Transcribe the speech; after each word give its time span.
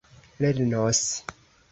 lernos 0.39 0.97